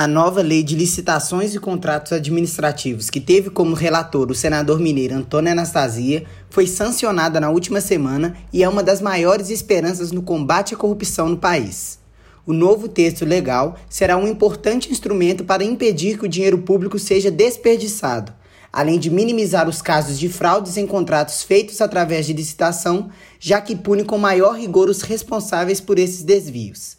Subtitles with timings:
[0.00, 5.16] A nova lei de licitações e contratos administrativos, que teve como relator o senador mineiro
[5.16, 10.72] Antônio Anastasia, foi sancionada na última semana e é uma das maiores esperanças no combate
[10.72, 11.98] à corrupção no país.
[12.46, 17.28] O novo texto legal será um importante instrumento para impedir que o dinheiro público seja
[17.28, 18.32] desperdiçado,
[18.72, 23.10] além de minimizar os casos de fraudes em contratos feitos através de licitação,
[23.40, 26.98] já que pune com maior rigor os responsáveis por esses desvios.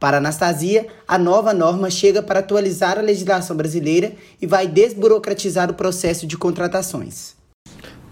[0.00, 5.74] Para Anastasia, a nova norma chega para atualizar a legislação brasileira e vai desburocratizar o
[5.74, 7.34] processo de contratações.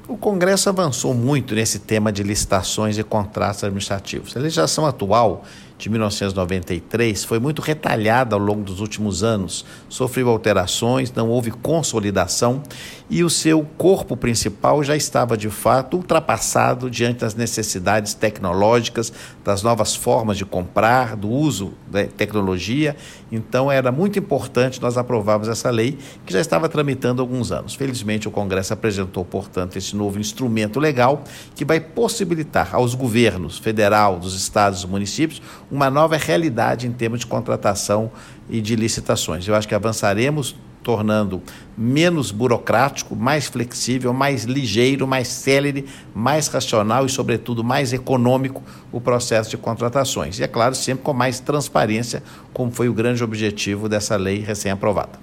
[0.07, 4.37] O Congresso avançou muito nesse tema de licitações e contratos administrativos.
[4.37, 5.45] A legislação atual
[5.79, 12.61] de 1993 foi muito retalhada ao longo dos últimos anos, sofreu alterações, não houve consolidação
[13.09, 19.13] e o seu corpo principal já estava de fato ultrapassado diante das necessidades tecnológicas,
[19.45, 22.97] das novas formas de comprar, do uso da tecnologia.
[23.31, 27.75] Então era muito importante nós aprovarmos essa lei que já estava tramitando há alguns anos.
[27.75, 31.23] Felizmente o Congresso apresentou, portanto, esse novo instrumento legal
[31.55, 37.21] que vai possibilitar aos governos federal, dos estados e municípios uma nova realidade em termos
[37.21, 38.11] de contratação
[38.49, 39.47] e de licitações.
[39.47, 41.43] Eu acho que avançaremos tornando
[41.77, 48.99] menos burocrático, mais flexível, mais ligeiro, mais célere, mais racional e, sobretudo, mais econômico o
[48.99, 50.39] processo de contratações.
[50.39, 52.23] E, é claro, sempre com mais transparência,
[52.55, 55.19] como foi o grande objetivo dessa lei recém-aprovada.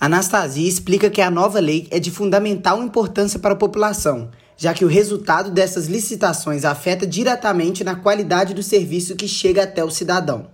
[0.00, 4.84] Anastasia explica que a nova lei é de fundamental importância para a população já que
[4.84, 10.46] o resultado dessas licitações afeta diretamente na qualidade do serviço que chega até o cidadão.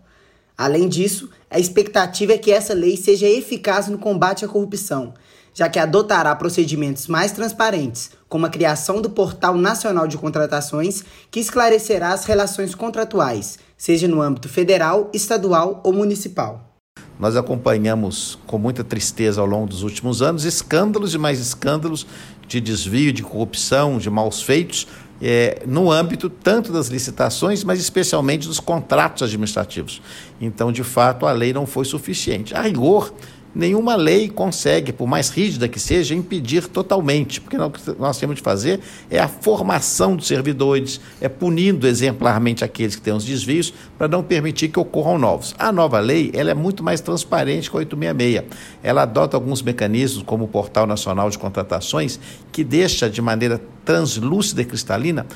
[0.57, 5.15] Além disso, a expectativa é que essa lei seja eficaz no combate à corrupção,
[5.55, 11.41] já que adotará procedimentos mais transparentes, como a criação do Portal Nacional de Contratações, que
[11.41, 16.71] esclarecerá as relações contratuais, seja no âmbito federal, estadual ou municipal.
[17.19, 22.07] Nós acompanhamos com muita tristeza ao longo dos últimos anos escândalos e mais escândalos
[22.51, 24.89] de desvio, de corrupção, de maus feitos,
[25.23, 30.03] é, no âmbito tanto das licitações, mas especialmente dos contratos administrativos.
[30.41, 32.55] Então, de fato, a lei não foi suficiente.
[32.55, 33.15] A rigor,
[33.55, 38.37] nenhuma lei consegue, por mais rígida que seja, impedir totalmente, porque o que nós temos
[38.37, 38.81] de fazer
[39.11, 44.23] é a formação dos servidores, é punindo exemplarmente aqueles que têm os desvios para não
[44.23, 45.55] permitir que ocorram novos.
[45.59, 48.45] A nova lei ela é muito mais transparente que a 866.
[48.83, 52.19] Ela adota alguns mecanismos, como o Portal Nacional de Contratações,
[52.53, 55.27] que deixa de maneira translúcida e cristalina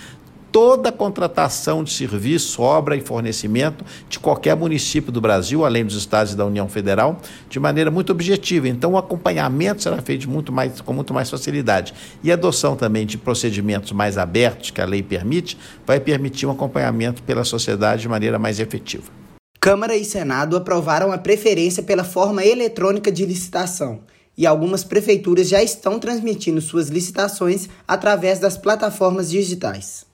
[0.54, 6.32] toda contratação de serviço, obra e fornecimento de qualquer município do Brasil, além dos estados
[6.32, 7.20] e da União Federal,
[7.50, 8.68] de maneira muito objetiva.
[8.68, 11.92] Então, o acompanhamento será feito muito mais, com muito mais facilidade.
[12.22, 16.52] E a adoção também de procedimentos mais abertos, que a lei permite, vai permitir um
[16.52, 19.10] acompanhamento pela sociedade de maneira mais efetiva.
[19.58, 24.02] Câmara e Senado aprovaram a preferência pela forma eletrônica de licitação
[24.38, 30.06] e algumas prefeituras já estão transmitindo suas licitações através das plataformas digitais.